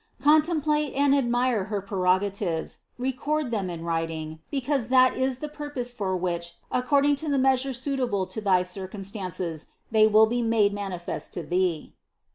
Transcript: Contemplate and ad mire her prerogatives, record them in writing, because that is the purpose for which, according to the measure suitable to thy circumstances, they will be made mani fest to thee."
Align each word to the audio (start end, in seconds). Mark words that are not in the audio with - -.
Contemplate 0.19 0.95
and 0.95 1.13
ad 1.13 1.29
mire 1.29 1.65
her 1.65 1.79
prerogatives, 1.79 2.79
record 2.97 3.51
them 3.51 3.69
in 3.69 3.83
writing, 3.85 4.39
because 4.49 4.87
that 4.87 5.15
is 5.15 5.37
the 5.37 5.47
purpose 5.47 5.91
for 5.91 6.17
which, 6.17 6.55
according 6.71 7.15
to 7.15 7.29
the 7.29 7.37
measure 7.37 7.71
suitable 7.71 8.25
to 8.25 8.41
thy 8.41 8.63
circumstances, 8.63 9.67
they 9.91 10.07
will 10.07 10.25
be 10.25 10.41
made 10.41 10.73
mani 10.73 10.97
fest 10.97 11.35
to 11.35 11.43
thee." 11.43 11.93